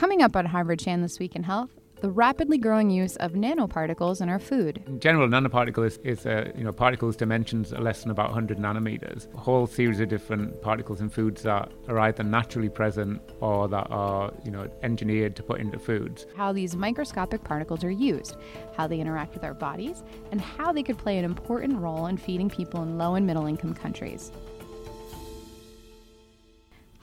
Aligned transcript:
Coming 0.00 0.22
up 0.22 0.34
on 0.34 0.46
Harvard 0.46 0.78
Chan 0.78 1.02
This 1.02 1.18
Week 1.18 1.36
in 1.36 1.42
Health, 1.42 1.68
the 2.00 2.10
rapidly 2.10 2.56
growing 2.56 2.88
use 2.88 3.16
of 3.16 3.32
nanoparticles 3.32 4.22
in 4.22 4.30
our 4.30 4.38
food. 4.38 4.82
In 4.86 4.98
general, 4.98 5.28
nanoparticle 5.28 5.86
is, 5.86 5.98
is 5.98 6.24
uh, 6.24 6.50
you 6.56 6.64
know 6.64 6.72
particles 6.72 7.16
dimensions 7.16 7.74
are 7.74 7.82
less 7.82 8.00
than 8.00 8.10
about 8.10 8.28
100 8.28 8.56
nanometers. 8.56 9.30
A 9.34 9.36
whole 9.36 9.66
series 9.66 10.00
of 10.00 10.08
different 10.08 10.62
particles 10.62 11.02
in 11.02 11.10
foods 11.10 11.42
that 11.42 11.70
are 11.86 11.98
either 11.98 12.22
naturally 12.22 12.70
present 12.70 13.20
or 13.40 13.68
that 13.68 13.88
are 13.90 14.32
you 14.42 14.50
know 14.50 14.70
engineered 14.82 15.36
to 15.36 15.42
put 15.42 15.60
into 15.60 15.78
foods. 15.78 16.24
How 16.34 16.50
these 16.50 16.74
microscopic 16.74 17.44
particles 17.44 17.84
are 17.84 17.90
used, 17.90 18.36
how 18.74 18.86
they 18.86 19.00
interact 19.00 19.34
with 19.34 19.44
our 19.44 19.52
bodies, 19.52 20.02
and 20.32 20.40
how 20.40 20.72
they 20.72 20.82
could 20.82 20.96
play 20.96 21.18
an 21.18 21.26
important 21.26 21.76
role 21.78 22.06
in 22.06 22.16
feeding 22.16 22.48
people 22.48 22.82
in 22.82 22.96
low 22.96 23.16
and 23.16 23.26
middle 23.26 23.44
income 23.44 23.74
countries. 23.74 24.32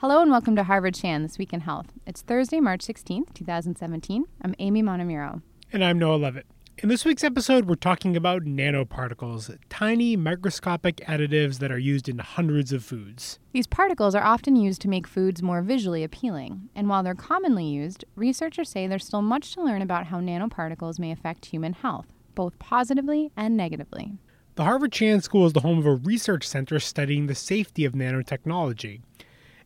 Hello 0.00 0.22
and 0.22 0.30
welcome 0.30 0.54
to 0.54 0.62
Harvard 0.62 0.94
Chan 0.94 1.24
This 1.24 1.38
Week 1.38 1.52
in 1.52 1.62
Health. 1.62 1.88
It's 2.06 2.22
Thursday, 2.22 2.60
March 2.60 2.86
16th, 2.86 3.34
2017. 3.34 4.26
I'm 4.42 4.54
Amy 4.60 4.80
Montemuro. 4.80 5.42
And 5.72 5.84
I'm 5.84 5.98
Noah 5.98 6.14
Leavitt. 6.14 6.46
In 6.80 6.88
this 6.88 7.04
week's 7.04 7.24
episode, 7.24 7.64
we're 7.64 7.74
talking 7.74 8.16
about 8.16 8.44
nanoparticles, 8.44 9.58
tiny 9.68 10.14
microscopic 10.14 10.98
additives 10.98 11.58
that 11.58 11.72
are 11.72 11.80
used 11.80 12.08
in 12.08 12.18
hundreds 12.18 12.72
of 12.72 12.84
foods. 12.84 13.40
These 13.50 13.66
particles 13.66 14.14
are 14.14 14.22
often 14.22 14.54
used 14.54 14.80
to 14.82 14.88
make 14.88 15.08
foods 15.08 15.42
more 15.42 15.62
visually 15.62 16.04
appealing, 16.04 16.68
and 16.76 16.88
while 16.88 17.02
they're 17.02 17.16
commonly 17.16 17.66
used, 17.66 18.04
researchers 18.14 18.70
say 18.70 18.86
there's 18.86 19.04
still 19.04 19.20
much 19.20 19.52
to 19.54 19.64
learn 19.64 19.82
about 19.82 20.06
how 20.06 20.20
nanoparticles 20.20 21.00
may 21.00 21.10
affect 21.10 21.46
human 21.46 21.72
health, 21.72 22.06
both 22.36 22.56
positively 22.60 23.32
and 23.36 23.56
negatively. 23.56 24.12
The 24.54 24.64
Harvard 24.64 24.90
Chan 24.90 25.22
School 25.22 25.46
is 25.46 25.52
the 25.52 25.60
home 25.60 25.78
of 25.78 25.86
a 25.86 25.94
research 25.94 26.46
center 26.46 26.80
studying 26.80 27.26
the 27.26 27.34
safety 27.36 27.84
of 27.84 27.94
nanotechnology. 27.94 29.02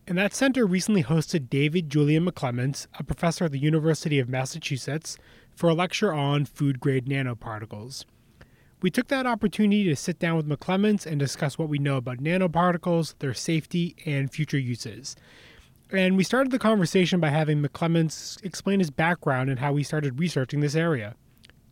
And 0.07 0.19
that 0.19 0.35
center 0.35 0.67
recently 0.67 1.05
hosted 1.05 1.49
David 1.49 1.89
Julian 1.89 2.27
McClements, 2.27 2.87
a 2.99 3.05
professor 3.05 3.45
at 3.45 3.53
the 3.53 3.59
University 3.59 4.19
of 4.19 4.29
Massachusetts, 4.29 5.17
for 5.55 5.71
a 5.71 5.75
lecture 5.75 6.13
on 6.13 6.45
food 6.45 6.81
grade 6.81 7.07
nanoparticles. 7.07 8.05
We 8.81 8.91
took 8.91 9.07
that 9.09 9.27
opportunity 9.27 9.85
to 9.85 9.95
sit 9.95 10.19
down 10.19 10.37
with 10.37 10.49
McClements 10.49 11.07
and 11.07 11.21
discuss 11.21 11.57
what 11.57 11.69
we 11.69 11.79
know 11.79 11.97
about 11.97 12.19
nanoparticles, 12.19 13.15
their 13.21 13.33
safety, 13.33 13.95
and 14.05 14.33
future 14.33 14.59
uses. 14.59 15.15
And 15.93 16.17
we 16.17 16.25
started 16.25 16.51
the 16.51 16.59
conversation 16.59 17.21
by 17.21 17.29
having 17.29 17.63
McClements 17.63 18.45
explain 18.45 18.81
his 18.81 18.91
background 18.91 19.51
and 19.51 19.61
how 19.61 19.77
he 19.77 19.85
started 19.85 20.19
researching 20.19 20.61
this 20.61 20.75
area. 20.75 21.15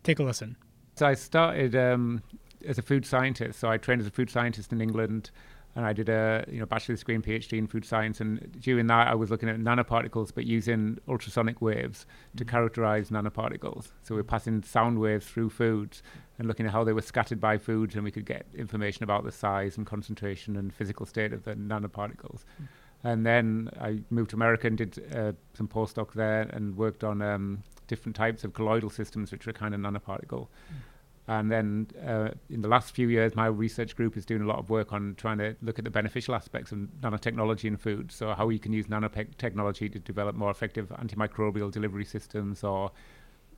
Take 0.05 0.21
a 0.21 0.23
listen. 0.23 0.57
So 0.95 1.07
I 1.07 1.15
started 1.15 1.75
um, 1.75 2.23
as 2.65 2.79
a 2.79 2.83
food 2.83 3.05
scientist. 3.05 3.59
So 3.59 3.69
I 3.69 3.77
trained 3.77 4.03
as 4.03 4.07
a 4.07 4.11
food 4.13 4.31
scientist 4.31 4.71
in 4.73 4.81
England 4.81 5.33
and 5.81 5.87
I 5.87 5.95
did 5.95 6.11
a 6.11 6.45
you 6.47 6.59
know 6.59 6.67
bachelor's 6.67 6.99
degree 6.99 7.15
and 7.15 7.25
PhD 7.25 7.57
in 7.57 7.67
food 7.67 7.87
science. 7.87 8.21
And 8.21 8.61
during 8.61 8.87
that, 8.89 9.09
I 9.09 9.15
was 9.15 9.31
looking 9.31 9.49
at 9.49 9.57
nanoparticles, 9.57 10.31
but 10.35 10.45
using 10.45 10.99
ultrasonic 11.09 11.63
waves 11.63 12.05
to 12.37 12.45
mm-hmm. 12.45 12.51
characterize 12.51 13.09
nanoparticles. 13.09 13.89
So 14.03 14.15
we're 14.15 14.23
passing 14.23 14.63
sound 14.63 14.99
waves 14.99 15.25
through 15.25 15.49
foods 15.49 16.03
and 16.39 16.47
looking 16.47 16.67
at 16.67 16.73
how 16.73 16.85
they 16.85 16.93
were 16.93 17.01
scattered 17.01 17.41
by 17.41 17.57
foods, 17.57 17.95
and 17.95 18.05
we 18.05 18.11
could 18.11 18.27
get 18.27 18.45
information 18.55 19.05
about 19.05 19.25
the 19.25 19.33
size 19.33 19.79
and 19.79 19.87
concentration 19.87 20.55
and 20.57 20.71
physical 20.71 21.07
state 21.07 21.33
of 21.33 21.45
the 21.45 21.55
nanoparticles. 21.55 22.41
Mm-hmm. 22.45 22.65
And 23.03 23.25
then 23.25 23.71
I 23.81 24.01
moved 24.11 24.31
to 24.31 24.37
America 24.37 24.67
and 24.67 24.77
did 24.77 25.03
uh, 25.17 25.33
some 25.55 25.67
postdoc 25.67 26.13
there 26.13 26.43
and 26.53 26.77
worked 26.77 27.05
on 27.05 27.23
um, 27.23 27.63
different 27.87 28.17
types 28.17 28.45
of 28.45 28.53
colloidal 28.53 28.91
systems, 28.91 29.33
which 29.33 29.49
are 29.49 29.55
kind 29.55 29.75
of 29.75 29.81
nanoparticle. 29.81 30.49
Mm-hmm 30.49 30.90
and 31.31 31.49
then 31.49 31.87
uh, 32.05 32.31
in 32.49 32.61
the 32.61 32.67
last 32.67 32.93
few 32.93 33.09
years, 33.09 33.37
my 33.37 33.47
research 33.47 33.95
group 33.95 34.17
is 34.17 34.27
doing 34.27 34.43
a 34.43 34.47
lot 34.47 34.59
of 34.59 34.69
work 34.69 34.93
on 34.93 35.15
trying 35.17 35.39
to 35.39 35.55
look 35.63 35.79
at 35.79 35.85
the 35.85 35.91
beneficial 35.91 36.35
aspects 36.35 36.73
of 36.73 36.79
nanotechnology 37.01 37.67
in 37.67 37.77
food. 37.77 38.11
So, 38.11 38.35
how 38.35 38.49
you 38.49 38.59
can 38.59 38.73
use 38.73 38.87
nanotechnology 38.87 39.93
to 39.93 40.01
develop 40.01 40.35
more 40.35 40.51
effective 40.51 40.89
antimicrobial 40.89 41.71
delivery 41.71 42.05
systems 42.05 42.65
or 42.65 42.91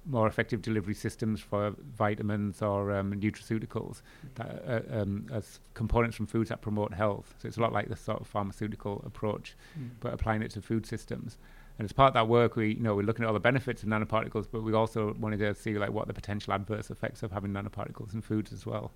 more 0.04 0.26
effective 0.26 0.60
delivery 0.60 0.92
systems 0.92 1.40
for 1.40 1.74
vitamins 1.96 2.60
or 2.60 2.92
um, 2.92 3.14
nutraceuticals 3.14 4.02
that, 4.34 4.64
uh, 4.68 5.00
um, 5.00 5.26
as 5.32 5.60
components 5.72 6.14
from 6.14 6.26
foods 6.26 6.50
that 6.50 6.60
promote 6.60 6.92
health. 6.92 7.34
So, 7.38 7.48
it's 7.48 7.56
a 7.56 7.62
lot 7.62 7.72
like 7.72 7.88
the 7.88 7.96
sort 7.96 8.20
of 8.20 8.26
pharmaceutical 8.26 9.02
approach, 9.06 9.56
mm. 9.80 9.88
but 10.00 10.12
applying 10.12 10.42
it 10.42 10.50
to 10.50 10.60
food 10.60 10.84
systems. 10.84 11.38
And 11.82 11.88
as 11.88 11.92
part 11.92 12.10
of 12.10 12.14
that 12.14 12.28
work, 12.28 12.54
we 12.54 12.74
you 12.74 12.80
know 12.80 12.94
we're 12.94 13.02
looking 13.02 13.24
at 13.24 13.26
all 13.26 13.34
the 13.34 13.40
benefits 13.40 13.82
of 13.82 13.88
nanoparticles, 13.88 14.46
but 14.48 14.62
we 14.62 14.72
also 14.72 15.16
wanted 15.18 15.38
to 15.38 15.52
see 15.52 15.76
like 15.76 15.90
what 15.90 16.06
the 16.06 16.14
potential 16.14 16.52
adverse 16.52 16.90
effects 16.90 17.24
of 17.24 17.32
having 17.32 17.50
nanoparticles 17.50 18.14
in 18.14 18.22
foods 18.22 18.52
as 18.52 18.64
well. 18.64 18.92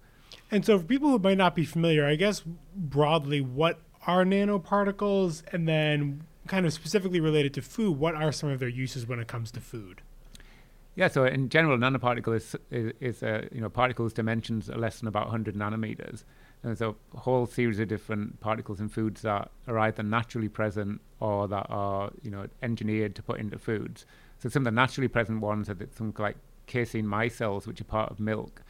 And 0.53 0.65
so, 0.65 0.79
for 0.79 0.85
people 0.85 1.11
who 1.11 1.19
might 1.19 1.37
not 1.37 1.57
be 1.57 1.65
familiar, 1.65 2.07
I 2.07 2.15
guess 2.15 2.45
broadly, 2.77 3.41
what 3.41 3.81
are 4.07 4.25
nanoparticles, 4.25 5.43
and 5.53 5.67
then 5.67 6.29
kind 6.47 6.65
of 6.65 6.73
specifically 6.73 7.19
related 7.19 7.55
to 7.55 7.63
food, 7.63 7.99
what 7.99 8.15
are 8.15 8.31
some 8.31 8.51
of 8.51 8.61
their 8.61 8.69
uses 8.69 9.05
when 9.05 9.19
it 9.19 9.27
comes 9.27 9.51
to 9.51 9.61
food? 9.61 10.03
Yeah, 10.95 11.09
so 11.09 11.25
in 11.25 11.49
general, 11.49 11.77
nanoparticle 11.79 12.37
is 12.37 12.55
is, 12.71 12.93
is 13.01 13.23
uh, 13.25 13.49
you 13.51 13.61
know 13.61 13.69
particles 13.69 14.13
dimensions 14.13 14.71
are 14.71 14.79
less 14.79 15.01
than 15.01 15.09
about 15.09 15.25
100 15.25 15.57
nanometers, 15.57 16.23
and 16.67 16.77
so 16.77 16.97
a 17.15 17.21
whole 17.21 17.47
series 17.47 17.79
of 17.79 17.87
different 17.87 18.41
particles 18.41 18.81
in 18.81 18.89
foods 18.89 19.23
that 19.23 19.51
are 19.69 19.79
either 19.79 20.03
naturally 20.03 20.49
present 20.49 21.01
or 21.21 21.47
that 21.47 21.67
are, 21.71 22.11
you 22.23 22.31
know, 22.31 22.47
engineered 22.61 23.15
to 23.15 23.23
put 23.23 23.39
into 23.39 23.57
foods. 23.57 24.05
So 24.41 24.49
some 24.49 24.63
of 24.63 24.65
the 24.65 24.73
naturally 24.73 25.07
present 25.07 25.41
ones 25.41 25.71
are 25.71 25.77
some 25.97 26.13
like 26.19 26.37
casein 26.67 27.07
micelles, 27.07 27.69
which 27.69 27.81
are 27.81 27.85
part 27.85 28.11
of 28.11 28.19
milk. 28.19 28.63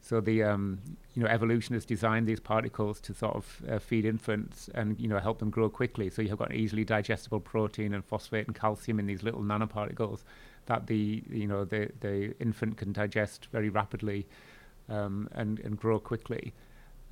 So 0.00 0.20
the 0.20 0.42
um, 0.42 0.80
you 1.14 1.22
know 1.22 1.28
evolution 1.28 1.74
has 1.74 1.84
designed 1.84 2.26
these 2.26 2.40
particles 2.40 3.00
to 3.02 3.14
sort 3.14 3.36
of 3.36 3.62
uh, 3.70 3.78
feed 3.78 4.06
infants 4.06 4.70
and 4.74 4.98
you 4.98 5.06
know 5.06 5.18
help 5.18 5.38
them 5.38 5.50
grow 5.50 5.68
quickly. 5.68 6.08
So 6.08 6.22
you've 6.22 6.38
got 6.38 6.54
easily 6.54 6.84
digestible 6.84 7.38
protein 7.40 7.92
and 7.92 8.02
phosphate 8.04 8.46
and 8.46 8.56
calcium 8.56 8.98
in 8.98 9.06
these 9.06 9.22
little 9.22 9.42
nanoparticles 9.42 10.24
that 10.66 10.86
the 10.86 11.22
you 11.30 11.46
know 11.46 11.64
the 11.64 11.90
the 12.00 12.34
infant 12.40 12.78
can 12.78 12.92
digest 12.92 13.48
very 13.52 13.68
rapidly 13.68 14.26
um, 14.88 15.28
and 15.32 15.60
and 15.60 15.78
grow 15.78 16.00
quickly. 16.00 16.54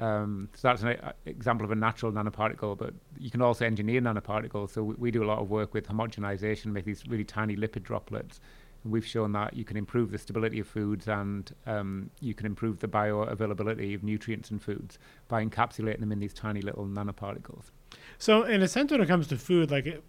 Um, 0.00 0.48
so 0.54 0.68
that's 0.68 0.82
an 0.82 0.88
uh, 0.88 1.12
example 1.26 1.64
of 1.64 1.70
a 1.70 1.74
natural 1.74 2.10
nanoparticle, 2.10 2.78
but 2.78 2.94
you 3.18 3.30
can 3.30 3.42
also 3.42 3.66
engineer 3.66 4.00
nanoparticles. 4.00 4.70
So 4.70 4.82
we, 4.82 4.94
we 4.94 5.10
do 5.10 5.22
a 5.22 5.26
lot 5.26 5.38
of 5.38 5.50
work 5.50 5.74
with 5.74 5.86
homogenization, 5.86 6.66
make 6.66 6.86
these 6.86 7.06
really 7.06 7.24
tiny 7.24 7.54
lipid 7.54 7.82
droplets. 7.82 8.40
And 8.82 8.92
we've 8.92 9.06
shown 9.06 9.32
that 9.32 9.54
you 9.54 9.64
can 9.64 9.76
improve 9.76 10.10
the 10.10 10.16
stability 10.16 10.58
of 10.58 10.66
foods 10.66 11.06
and 11.06 11.54
um, 11.66 12.10
you 12.20 12.32
can 12.32 12.46
improve 12.46 12.80
the 12.80 12.88
bioavailability 12.88 13.94
of 13.94 14.02
nutrients 14.02 14.50
in 14.50 14.58
foods 14.58 14.98
by 15.28 15.44
encapsulating 15.44 16.00
them 16.00 16.12
in 16.12 16.18
these 16.18 16.32
tiny 16.32 16.62
little 16.62 16.86
nanoparticles. 16.86 17.70
So, 18.16 18.44
in 18.44 18.62
a 18.62 18.68
sense, 18.68 18.90
when 18.90 19.02
it 19.02 19.06
comes 19.06 19.26
to 19.28 19.36
food, 19.36 19.70
like 19.70 20.02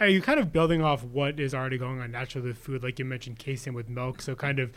are 0.00 0.08
you 0.08 0.20
kind 0.20 0.40
of 0.40 0.52
building 0.52 0.82
off 0.82 1.04
what 1.04 1.38
is 1.38 1.54
already 1.54 1.78
going 1.78 2.00
on 2.00 2.10
naturally 2.10 2.48
with 2.48 2.58
food 2.58 2.82
like 2.82 2.98
you 2.98 3.04
mentioned 3.04 3.38
casein 3.38 3.74
with 3.74 3.88
milk 3.88 4.20
so 4.20 4.34
kind 4.34 4.58
of 4.58 4.72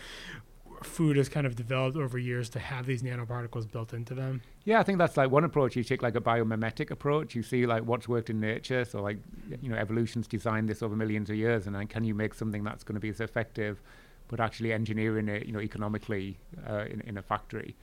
food 0.83 1.17
has 1.17 1.29
kind 1.29 1.45
of 1.47 1.55
developed 1.55 1.97
over 1.97 2.17
years 2.17 2.49
to 2.49 2.59
have 2.59 2.85
these 2.85 3.03
nanoparticles 3.03 3.69
built 3.69 3.93
into 3.93 4.13
them. 4.13 4.41
Yeah, 4.65 4.79
I 4.79 4.83
think 4.83 4.97
that's 4.97 5.17
like 5.17 5.31
one 5.31 5.43
approach. 5.43 5.75
You 5.75 5.83
take 5.83 6.01
like 6.01 6.15
a 6.15 6.21
biomimetic 6.21 6.91
approach. 6.91 7.35
You 7.35 7.43
see 7.43 7.65
like 7.65 7.83
what's 7.83 8.07
worked 8.07 8.29
in 8.29 8.39
nature. 8.39 8.85
So 8.85 9.01
like 9.01 9.17
you 9.61 9.69
know, 9.69 9.75
evolution's 9.75 10.27
designed 10.27 10.69
this 10.69 10.81
over 10.83 10.95
millions 10.95 11.29
of 11.29 11.35
years, 11.35 11.67
and 11.67 11.75
then 11.75 11.87
can 11.87 12.03
you 12.03 12.13
make 12.13 12.33
something 12.33 12.63
that's 12.63 12.83
going 12.83 12.95
to 12.95 12.99
be 12.99 13.09
as 13.09 13.19
effective, 13.21 13.81
but 14.27 14.39
actually 14.39 14.73
engineering 14.73 15.29
it, 15.29 15.45
you 15.45 15.53
know, 15.53 15.61
economically 15.61 16.37
uh, 16.69 16.85
in 16.85 17.01
in 17.01 17.17
a 17.17 17.21
factory. 17.21 17.75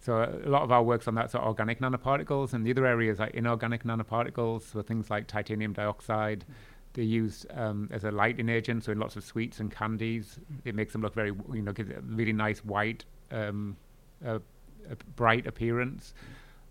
So 0.00 0.16
a 0.16 0.48
lot 0.48 0.62
of 0.62 0.72
our 0.72 0.82
work's 0.82 1.06
on 1.06 1.14
that 1.14 1.30
sort 1.30 1.42
of 1.42 1.48
organic 1.48 1.80
nanoparticles, 1.80 2.52
and 2.52 2.66
the 2.66 2.72
other 2.72 2.86
areas 2.86 3.20
like 3.20 3.34
inorganic 3.34 3.84
nanoparticles, 3.84 4.72
so 4.72 4.82
things 4.82 5.10
like 5.10 5.26
titanium 5.28 5.72
dioxide. 5.72 6.40
Mm-hmm 6.40 6.71
they're 6.94 7.04
used 7.04 7.46
um, 7.54 7.88
as 7.92 8.04
a 8.04 8.10
lighting 8.10 8.48
agent, 8.48 8.84
so 8.84 8.92
in 8.92 8.98
lots 8.98 9.16
of 9.16 9.24
sweets 9.24 9.60
and 9.60 9.70
candies, 9.70 10.38
it 10.64 10.74
makes 10.74 10.92
them 10.92 11.02
look 11.02 11.14
very, 11.14 11.32
you 11.52 11.62
know, 11.62 11.72
gives 11.72 11.90
it 11.90 11.98
a 11.98 12.00
really 12.02 12.32
nice 12.32 12.64
white, 12.64 13.04
um, 13.30 13.76
uh, 14.24 14.38
a 14.90 14.96
bright 15.16 15.46
appearance. 15.46 16.14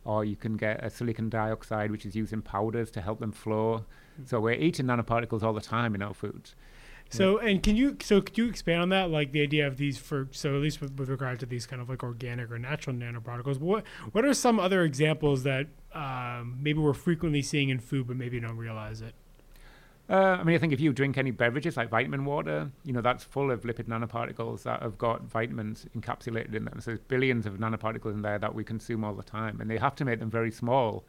Or 0.04 0.26
you 0.26 0.36
can 0.36 0.58
get 0.58 0.84
a 0.84 0.90
silicon 0.90 1.30
dioxide, 1.30 1.92
which 1.92 2.08
is 2.08 2.16
used 2.16 2.34
in 2.34 2.42
powders 2.42 2.90
to 2.92 3.02
help 3.02 3.20
them 3.20 3.32
flow. 3.32 3.86
Mm-hmm. 4.14 4.26
So 4.26 4.40
we're 4.40 4.54
eating 4.54 4.88
nanoparticles 4.88 5.44
all 5.44 5.54
the 5.54 5.62
time 5.62 5.94
in 5.94 6.02
our 6.02 6.14
foods. 6.14 6.56
So 7.12 7.40
and 7.40 7.62
can 7.62 7.76
you 7.76 7.98
so 8.02 8.22
could 8.22 8.38
you 8.38 8.48
expand 8.48 8.82
on 8.82 8.90
that 8.90 9.10
like 9.10 9.32
the 9.32 9.42
idea 9.42 9.68
of 9.68 9.78
these 9.78 9.98
for 9.98 10.30
so 10.32 10.56
at 10.56 10.62
least 10.62 10.80
with, 10.80 10.98
with 10.98 11.10
regard 11.10 11.40
to 11.42 11.46
these 11.46 11.66
kind 11.66 11.82
of 11.82 11.90
like 11.90 12.04
organic 12.04 12.50
or 12.50 12.58
natural 12.58 12.96
nanoparticles 12.96 13.60
what 13.60 13.84
what 14.14 14.24
are 14.24 14.34
some 14.34 14.60
other 14.60 14.84
examples 14.84 15.44
that 15.44 15.68
um, 15.94 16.58
maybe 16.62 16.80
we're 16.80 16.94
frequently 16.94 17.42
seeing 17.42 17.70
in 17.70 17.80
food 17.80 18.08
but 18.08 18.16
maybe 18.16 18.40
don't 18.40 18.58
realize 18.58 19.02
it 19.02 19.14
uh, 20.12 20.38
I 20.40 20.44
mean, 20.44 20.58
I 20.58 20.60
think 20.60 20.74
if 20.74 20.82
you 20.82 20.92
drink 20.92 21.18
any 21.18 21.32
beverages 21.32 21.78
like 21.78 21.90
vitamin 21.90 22.26
water, 22.26 22.70
you 22.84 22.92
know, 22.92 23.00
that's 23.00 23.24
full 23.24 23.50
of 23.50 23.62
lipid 23.62 23.86
nanoparticles 23.86 24.64
that 24.64 24.82
have 24.82 24.98
got 24.98 25.24
vitamins 25.24 25.86
encapsulated 25.98 26.54
in 26.54 26.66
them. 26.66 26.82
So 26.82 26.92
there's 26.92 27.00
billions 27.00 27.46
of 27.46 27.54
nanoparticles 27.54 28.12
in 28.12 28.22
there 28.22 28.38
that 28.38 28.54
we 28.54 28.66
consume 28.66 29.06
all 29.06 29.14
the 29.14 29.24
time. 29.24 29.62
And 29.62 29.72
they 29.72 29.78
have 29.78 29.96
to 29.96 30.06
make 30.06 30.20
them 30.20 30.30
very 30.30 30.52
small 30.52 31.06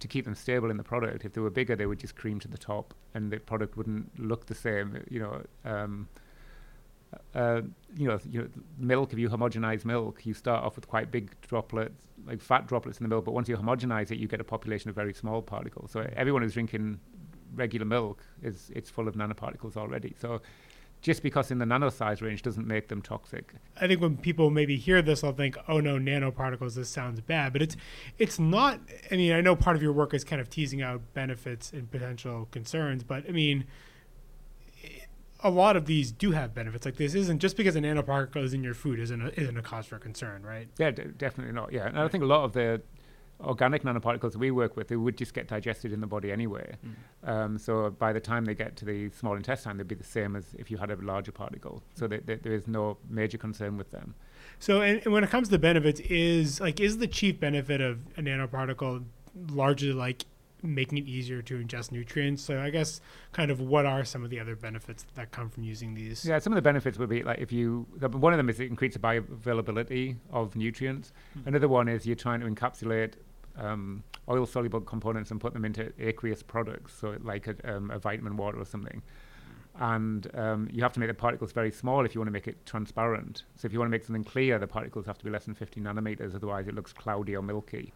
to 0.00 0.08
keep 0.08 0.24
them 0.24 0.34
stable 0.34 0.70
in 0.70 0.78
the 0.78 0.82
product. 0.82 1.26
If 1.26 1.34
they 1.34 1.42
were 1.42 1.50
bigger, 1.50 1.76
they 1.76 1.84
would 1.84 2.00
just 2.00 2.16
cream 2.16 2.40
to 2.40 2.48
the 2.48 2.56
top 2.56 2.94
and 3.12 3.30
the 3.30 3.38
product 3.38 3.76
wouldn't 3.76 4.18
look 4.18 4.46
the 4.46 4.54
same, 4.54 5.04
you 5.10 5.20
know. 5.20 5.42
Um, 5.66 6.08
uh, 7.34 7.60
you 7.94 8.08
know, 8.08 8.18
you 8.30 8.40
know, 8.40 8.48
milk. 8.78 9.12
If 9.12 9.18
you 9.18 9.28
homogenize 9.28 9.84
milk, 9.84 10.24
you 10.24 10.32
start 10.32 10.64
off 10.64 10.76
with 10.76 10.88
quite 10.88 11.10
big 11.10 11.30
droplets, 11.42 12.08
like 12.26 12.40
fat 12.40 12.66
droplets 12.66 12.98
in 12.98 13.04
the 13.04 13.08
milk. 13.08 13.26
But 13.26 13.32
once 13.32 13.50
you 13.50 13.56
homogenize 13.56 14.10
it, 14.10 14.18
you 14.18 14.28
get 14.28 14.40
a 14.40 14.44
population 14.44 14.88
of 14.88 14.96
very 14.96 15.12
small 15.12 15.42
particles. 15.42 15.90
So 15.90 16.08
everyone 16.16 16.42
who's 16.42 16.54
drinking 16.54 17.00
regular 17.54 17.86
milk 17.86 18.22
is 18.42 18.70
it's 18.74 18.90
full 18.90 19.08
of 19.08 19.14
nanoparticles 19.14 19.76
already. 19.76 20.14
So 20.18 20.40
just 21.02 21.22
because 21.22 21.50
in 21.50 21.58
the 21.58 21.66
nano 21.66 21.88
size 21.90 22.22
range 22.22 22.42
doesn't 22.42 22.66
make 22.66 22.88
them 22.88 23.02
toxic. 23.02 23.54
I 23.80 23.86
think 23.86 24.00
when 24.00 24.16
people 24.16 24.50
maybe 24.50 24.76
hear 24.76 25.02
this, 25.02 25.20
they'll 25.20 25.32
think, 25.32 25.56
"Oh 25.68 25.80
no, 25.80 25.98
nanoparticles. 25.98 26.74
This 26.74 26.88
sounds 26.88 27.20
bad." 27.20 27.52
But 27.52 27.62
it's 27.62 27.76
it's 28.18 28.38
not. 28.38 28.80
I 29.10 29.16
mean, 29.16 29.32
I 29.32 29.40
know 29.40 29.54
part 29.54 29.76
of 29.76 29.82
your 29.82 29.92
work 29.92 30.14
is 30.14 30.24
kind 30.24 30.40
of 30.40 30.50
teasing 30.50 30.82
out 30.82 31.00
benefits 31.14 31.72
and 31.72 31.90
potential 31.90 32.48
concerns, 32.50 33.04
but 33.04 33.24
I 33.28 33.32
mean, 33.32 33.66
a 35.44 35.50
lot 35.50 35.76
of 35.76 35.86
these 35.86 36.10
do 36.10 36.32
have 36.32 36.54
benefits. 36.54 36.84
Like 36.84 36.96
this 36.96 37.14
isn't 37.14 37.38
just 37.38 37.56
because 37.56 37.76
a 37.76 37.80
nanoparticle 37.80 38.42
is 38.42 38.54
in 38.54 38.64
your 38.64 38.74
food 38.74 38.98
isn't 38.98 39.20
a, 39.20 39.40
isn't 39.40 39.56
a 39.56 39.62
cause 39.62 39.86
for 39.86 39.98
concern, 39.98 40.42
right? 40.42 40.68
Yeah, 40.78 40.90
d- 40.90 41.04
definitely 41.16 41.52
not. 41.52 41.72
Yeah, 41.72 41.86
and 41.86 41.98
I 41.98 42.08
think 42.08 42.24
a 42.24 42.26
lot 42.26 42.44
of 42.44 42.52
the 42.52 42.82
organic 43.40 43.82
nanoparticles 43.82 44.36
we 44.36 44.50
work 44.50 44.76
with, 44.76 44.88
they 44.88 44.96
would 44.96 45.16
just 45.16 45.34
get 45.34 45.48
digested 45.48 45.92
in 45.92 46.00
the 46.00 46.06
body 46.06 46.32
anyway. 46.32 46.76
Mm. 46.84 47.28
Um, 47.28 47.58
so 47.58 47.90
by 47.90 48.12
the 48.12 48.20
time 48.20 48.44
they 48.44 48.54
get 48.54 48.76
to 48.76 48.84
the 48.84 49.10
small 49.10 49.34
intestine, 49.34 49.76
they'd 49.76 49.88
be 49.88 49.94
the 49.94 50.04
same 50.04 50.36
as 50.36 50.54
if 50.58 50.70
you 50.70 50.76
had 50.78 50.90
a 50.90 50.96
larger 50.96 51.32
particle. 51.32 51.82
So 51.94 52.06
they, 52.06 52.18
they, 52.18 52.36
there 52.36 52.54
is 52.54 52.66
no 52.66 52.98
major 53.08 53.38
concern 53.38 53.76
with 53.76 53.90
them. 53.90 54.14
So, 54.58 54.80
and, 54.80 55.02
and, 55.04 55.12
when 55.12 55.22
it 55.22 55.30
comes 55.30 55.48
to 55.50 55.58
benefits, 55.58 56.00
is 56.00 56.60
like 56.60 56.80
is 56.80 56.98
the 56.98 57.06
chief 57.06 57.38
benefit 57.38 57.80
of 57.80 57.98
a 58.16 58.22
nanoparticle 58.22 59.04
largely 59.50 59.92
like 59.92 60.24
making 60.62 60.98
it 60.98 61.06
easier 61.06 61.42
to 61.42 61.62
ingest 61.62 61.92
nutrients. 61.92 62.42
So 62.42 62.60
I 62.60 62.70
guess 62.70 63.00
kind 63.32 63.50
of 63.50 63.60
what 63.60 63.86
are 63.86 64.04
some 64.04 64.24
of 64.24 64.30
the 64.30 64.40
other 64.40 64.56
benefits 64.56 65.06
that 65.14 65.30
come 65.30 65.48
from 65.48 65.62
using 65.62 65.94
these? 65.94 66.24
Yeah, 66.24 66.38
some 66.38 66.52
of 66.52 66.56
the 66.56 66.62
benefits 66.62 66.98
would 66.98 67.08
be 67.08 67.22
like 67.22 67.38
if 67.38 67.52
you 67.52 67.86
one 68.00 68.32
of 68.32 68.36
them 68.36 68.48
is 68.48 68.60
it 68.60 68.68
increases 68.68 69.00
the 69.00 69.06
bioavailability 69.06 70.16
of 70.30 70.56
nutrients. 70.56 71.12
Mm-hmm. 71.38 71.48
Another 71.48 71.68
one 71.68 71.88
is 71.88 72.06
you're 72.06 72.16
trying 72.16 72.40
to 72.40 72.46
encapsulate 72.46 73.14
um, 73.58 74.02
oil 74.28 74.46
soluble 74.46 74.80
components 74.80 75.30
and 75.30 75.40
put 75.40 75.52
them 75.52 75.64
into 75.64 75.92
aqueous 75.98 76.42
products, 76.42 76.94
so 76.98 77.16
like 77.22 77.46
a, 77.46 77.76
um, 77.76 77.90
a 77.90 77.98
vitamin 77.98 78.36
water 78.36 78.58
or 78.58 78.64
something. 78.64 79.02
And 79.78 80.30
um, 80.34 80.68
you 80.72 80.82
have 80.82 80.92
to 80.94 81.00
make 81.00 81.08
the 81.08 81.14
particles 81.14 81.52
very 81.52 81.70
small 81.70 82.06
if 82.06 82.14
you 82.14 82.20
want 82.20 82.28
to 82.28 82.32
make 82.32 82.48
it 82.48 82.64
transparent. 82.64 83.44
So 83.56 83.66
if 83.66 83.72
you 83.72 83.78
want 83.78 83.88
to 83.88 83.90
make 83.90 84.04
something 84.04 84.24
clear, 84.24 84.58
the 84.58 84.66
particles 84.66 85.04
have 85.06 85.18
to 85.18 85.24
be 85.24 85.30
less 85.30 85.44
than 85.44 85.54
50 85.54 85.80
nanometers, 85.80 86.34
otherwise 86.34 86.66
it 86.66 86.74
looks 86.74 86.92
cloudy 86.92 87.36
or 87.36 87.42
milky. 87.42 87.92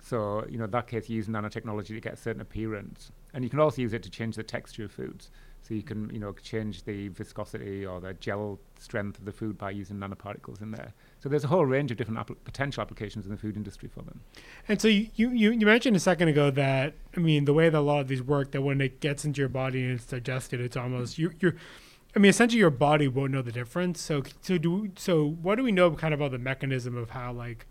So, 0.00 0.46
you 0.48 0.58
know, 0.58 0.64
in 0.64 0.70
that 0.70 0.86
case, 0.86 1.08
you 1.08 1.16
use 1.16 1.26
nanotechnology 1.26 1.88
to 1.88 2.00
get 2.00 2.14
a 2.14 2.16
certain 2.16 2.40
appearance. 2.40 3.10
And 3.34 3.44
you 3.44 3.50
can 3.50 3.60
also 3.60 3.82
use 3.82 3.92
it 3.92 4.02
to 4.04 4.10
change 4.10 4.36
the 4.36 4.42
texture 4.42 4.84
of 4.84 4.92
foods. 4.92 5.30
So 5.62 5.74
you 5.74 5.82
can, 5.82 6.08
you 6.10 6.18
know, 6.18 6.32
change 6.32 6.84
the 6.84 7.08
viscosity 7.08 7.84
or 7.84 8.00
the 8.00 8.14
gel 8.14 8.58
strength 8.78 9.18
of 9.18 9.26
the 9.26 9.32
food 9.32 9.58
by 9.58 9.70
using 9.70 9.96
nanoparticles 9.98 10.62
in 10.62 10.70
there. 10.70 10.94
So 11.20 11.28
there's 11.28 11.44
a 11.44 11.48
whole 11.48 11.66
range 11.66 11.90
of 11.90 11.98
different 11.98 12.44
potential 12.44 12.80
applications 12.80 13.26
in 13.26 13.32
the 13.32 13.36
food 13.36 13.56
industry 13.56 13.88
for 13.88 14.02
them. 14.02 14.20
And 14.66 14.80
so 14.80 14.88
you, 14.88 15.08
you, 15.14 15.30
you 15.30 15.66
mentioned 15.66 15.94
a 15.94 16.00
second 16.00 16.28
ago 16.28 16.50
that, 16.52 16.94
I 17.16 17.20
mean, 17.20 17.44
the 17.44 17.52
way 17.52 17.68
that 17.68 17.78
a 17.78 17.80
lot 17.80 18.00
of 18.00 18.08
these 18.08 18.22
work, 18.22 18.52
that 18.52 18.62
when 18.62 18.80
it 18.80 19.00
gets 19.00 19.26
into 19.26 19.40
your 19.40 19.50
body 19.50 19.84
and 19.84 19.92
it's 19.92 20.06
digested, 20.06 20.60
it's 20.60 20.76
almost, 20.76 21.18
you, 21.18 21.32
you're, 21.40 21.56
I 22.16 22.18
mean, 22.18 22.30
essentially 22.30 22.60
your 22.60 22.70
body 22.70 23.06
won't 23.06 23.32
know 23.32 23.42
the 23.42 23.52
difference. 23.52 24.00
So, 24.00 24.22
so 24.40 24.56
do, 24.56 24.90
so 24.96 25.28
what 25.42 25.56
do 25.56 25.64
we 25.64 25.72
know 25.72 25.90
kind 25.90 26.14
of 26.14 26.20
about 26.20 26.30
the 26.30 26.38
mechanism 26.38 26.96
of 26.96 27.10
how 27.10 27.32
like, 27.32 27.66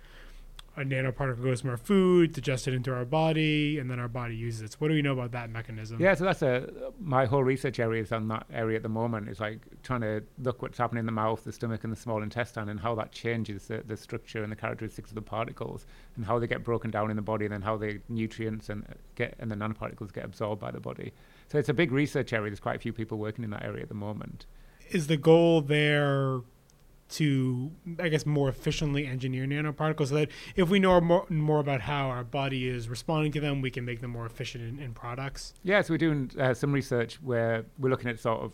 a 0.78 0.82
nanoparticle 0.82 1.42
goes 1.42 1.62
from 1.62 1.72
our 1.72 1.78
food, 1.78 2.34
digested 2.34 2.74
into 2.74 2.94
our 2.94 3.04
body, 3.04 3.80
and 3.80 3.90
then 3.90 4.00
our 4.00 4.08
body 4.08 4.36
uses 4.36 4.62
it. 4.62 4.72
So 4.74 4.78
what 4.78 4.90
do 4.90 4.94
we 4.94 5.02
know 5.02 5.14
about 5.14 5.32
that 5.32 5.50
mechanism? 5.50 6.00
Yeah, 6.00 6.14
so 6.14 6.24
that's 6.24 6.44
a 6.44 6.92
my 7.00 7.26
whole 7.26 7.44
research 7.44 7.80
area 7.80 8.04
is 8.04 8.12
on 8.12 8.28
that 8.28 8.46
area 8.54 8.78
at 8.78 8.84
the 8.84 8.90
moment. 8.90 9.28
Is 9.28 9.40
like 9.40 9.66
trying 9.82 10.02
to 10.02 10.24
look 10.38 10.62
what's 10.62 10.78
happening 10.78 11.00
in 11.00 11.06
the 11.08 11.12
mouth, 11.12 11.44
the 11.44 11.52
stomach, 11.52 11.84
and 11.84 11.92
the 11.92 11.98
small 11.98 12.22
intestine, 12.22 12.70
and 12.70 12.80
how 12.80 12.94
that 12.96 13.12
changes 13.12 13.68
the, 13.68 13.84
the 13.88 13.98
structure 13.98 14.44
and 14.44 14.52
the 14.52 14.56
characteristics 14.56 15.10
of 15.10 15.16
the 15.16 15.22
particles, 15.22 15.88
and 16.16 16.26
how 16.26 16.38
they 16.38 16.48
get 16.48 16.64
broken 16.64 16.92
down 16.92 17.10
in 17.10 17.16
the 17.16 17.24
body, 17.24 17.46
and 17.46 17.54
then 17.54 17.64
how 17.64 17.76
the 17.76 18.00
nutrients 18.08 18.70
and 18.70 18.86
uh, 18.88 18.94
get 19.16 19.36
and 19.40 19.50
the 19.50 19.56
nanoparticles 19.56 20.14
get 20.14 20.26
absorbed 20.26 20.62
by 20.62 20.70
the 20.70 20.80
body. 20.80 21.12
So 21.48 21.58
it's 21.58 21.70
a 21.70 21.74
big 21.74 21.92
research 21.92 22.34
area. 22.34 22.52
There's 22.52 22.60
quite 22.60 22.76
a 22.76 22.80
few 22.80 22.94
people 22.94 23.18
working 23.18 23.44
in 23.44 23.50
that 23.50 23.64
area 23.64 23.82
at 23.82 23.90
the 23.90 23.96
moment. 23.96 24.46
Is 24.92 25.08
the 25.08 25.18
goal 25.18 25.62
there 25.62 26.42
to 27.10 27.72
I 28.00 28.10
guess 28.10 28.26
more 28.26 28.50
efficiently 28.50 29.08
engineer 29.08 29.46
nanoparticles 29.46 30.08
so 30.08 30.16
that 30.16 30.30
if 30.56 30.70
we 30.70 30.80
know 30.80 31.00
more, 31.00 31.26
more 31.30 31.60
about 31.60 31.82
how 31.82 32.10
our 32.10 32.24
body 32.24 32.68
is 32.68 32.90
responding 32.90 33.32
to 33.34 33.40
them, 33.40 33.62
we 33.62 33.72
can 33.72 33.86
make 33.86 34.02
them 34.02 34.12
more 34.12 34.26
efficient 34.26 34.64
in, 34.64 34.80
in 34.80 34.94
products. 34.94 35.54
Yeah, 35.64 35.82
so 35.82 35.94
we're 35.94 35.98
doing 35.98 36.32
uh, 36.40 36.54
some 36.54 36.72
research 36.72 37.20
where 37.22 37.66
we're 37.80 37.90
looking 37.90 38.10
at 38.10 38.20
sort 38.20 38.42
of 38.42 38.54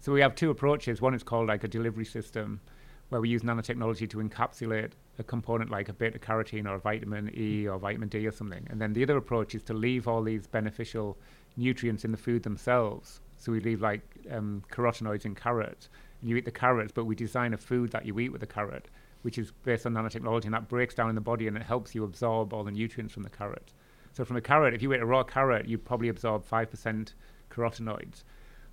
so 0.00 0.12
we 0.12 0.20
have 0.20 0.34
two 0.34 0.50
approaches. 0.50 1.00
One 1.00 1.14
is 1.14 1.22
called 1.22 1.48
like 1.48 1.64
a 1.64 1.68
delivery 1.68 2.04
system, 2.04 2.60
where 3.08 3.20
we 3.20 3.28
use 3.28 3.42
nanotechnology 3.42 4.08
to 4.10 4.18
encapsulate 4.18 4.92
a 5.18 5.22
component 5.22 5.70
like 5.70 5.88
a 5.88 5.92
beta 5.92 6.18
carotene 6.18 6.68
or 6.68 6.78
vitamin 6.78 7.30
E 7.36 7.68
or 7.68 7.78
vitamin 7.78 8.08
D 8.08 8.26
or 8.26 8.32
something. 8.32 8.66
And 8.70 8.80
then 8.80 8.94
the 8.94 9.02
other 9.02 9.16
approach 9.18 9.54
is 9.54 9.62
to 9.64 9.74
leave 9.74 10.08
all 10.08 10.22
these 10.22 10.46
beneficial 10.46 11.18
nutrients 11.56 12.04
in 12.04 12.10
the 12.10 12.16
food 12.16 12.42
themselves. 12.42 13.20
So 13.36 13.52
we 13.52 13.60
leave 13.60 13.82
like 13.82 14.02
um, 14.30 14.62
carotenoids 14.70 15.26
in 15.26 15.34
carrots 15.34 15.90
you 16.22 16.36
eat 16.36 16.44
the 16.44 16.50
carrots, 16.50 16.92
but 16.94 17.04
we 17.04 17.14
design 17.14 17.54
a 17.54 17.58
food 17.58 17.90
that 17.92 18.06
you 18.06 18.18
eat 18.18 18.30
with 18.30 18.40
the 18.40 18.46
carrot, 18.46 18.88
which 19.22 19.38
is 19.38 19.52
based 19.64 19.86
on 19.86 19.94
nanotechnology, 19.94 20.44
and 20.44 20.54
that 20.54 20.68
breaks 20.68 20.94
down 20.94 21.08
in 21.08 21.14
the 21.14 21.20
body 21.20 21.48
and 21.48 21.56
it 21.56 21.62
helps 21.62 21.94
you 21.94 22.04
absorb 22.04 22.52
all 22.52 22.64
the 22.64 22.70
nutrients 22.70 23.12
from 23.12 23.22
the 23.22 23.30
carrot. 23.30 23.72
So 24.12 24.24
from 24.24 24.36
a 24.36 24.40
carrot, 24.40 24.74
if 24.74 24.82
you 24.82 24.92
eat 24.92 25.00
a 25.00 25.06
raw 25.06 25.22
carrot, 25.22 25.66
you 25.66 25.78
probably 25.78 26.08
absorb 26.08 26.46
5% 26.46 27.14
carotenoids. 27.50 28.24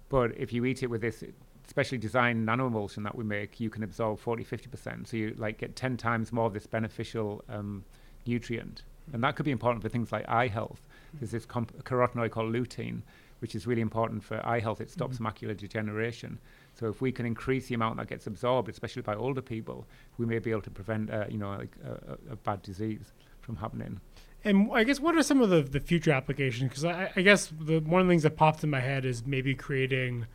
But 0.10 0.38
if 0.38 0.52
you 0.52 0.66
eat 0.66 0.84
it 0.84 0.88
with 0.88 1.02
this 1.02 1.24
specially 1.68 2.00
designed 2.00 2.48
nanoemulsion 2.48 3.04
that 3.04 3.16
we 3.16 3.24
make, 3.24 3.60
you 3.60 3.70
can 3.70 3.84
absorb 3.84 4.20
40, 4.20 4.44
50%. 4.44 5.08
So 5.08 5.18
you 5.18 5.36
like 5.38 5.60
get 5.60 5.76
10 5.76 5.98
times 5.98 6.32
more 6.32 6.48
of 6.48 6.54
this 6.54 6.68
beneficial 6.68 7.44
um, 7.48 7.86
nutrient. 8.26 8.84
And 9.14 9.24
that 9.24 9.36
could 9.36 9.46
be 9.46 9.52
important 9.52 9.82
for 9.82 9.90
things 9.90 10.12
like 10.12 10.28
eye 10.28 10.48
health. 10.48 10.82
There's 11.14 11.32
this 11.32 11.46
comp- 11.46 11.84
carotenoid 11.84 12.32
called 12.32 12.54
lutein, 12.54 13.02
which 13.40 13.56
is 13.56 13.66
really 13.66 13.82
important 13.82 14.24
for 14.24 14.46
eye 14.46 14.60
health. 14.60 14.82
It 14.82 14.92
stops 14.92 15.18
mm-hmm. 15.18 15.28
macular 15.28 15.56
degeneration. 15.58 16.40
So 16.80 16.88
if 16.88 17.02
we 17.02 17.12
can 17.12 17.26
increase 17.26 17.68
the 17.68 17.76
amount 17.76 17.98
that 17.98 18.08
gets 18.08 18.26
absorbed, 18.26 18.70
especially 18.70 19.02
by 19.02 19.16
older 19.16 19.42
people, 19.42 19.86
we 20.18 20.26
may 20.26 20.40
be 20.40 20.52
able 20.52 20.62
to 20.62 20.70
prevent, 20.70 21.12
uh, 21.12 21.26
you 21.30 21.38
know, 21.38 21.50
like 21.50 21.76
a, 21.86 22.18
a, 22.32 22.36
bad 22.38 22.62
disease 22.62 23.12
from 23.42 23.58
happening. 23.58 24.00
And 24.46 24.70
I 24.74 24.86
guess 24.86 25.02
what 25.02 25.18
are 25.18 25.24
some 25.24 25.42
of 25.42 25.50
the, 25.50 25.62
the 25.62 25.82
future 25.82 26.12
applications? 26.12 26.70
Because 26.70 26.86
I, 26.86 27.12
I, 27.18 27.22
guess 27.22 27.52
the, 27.60 27.80
one 27.80 28.00
of 28.00 28.08
the 28.08 28.12
things 28.12 28.24
that 28.24 28.38
popped 28.38 28.64
in 28.64 28.70
my 28.70 28.80
head 28.80 29.04
is 29.04 29.26
maybe 29.26 29.56
creating 29.56 30.26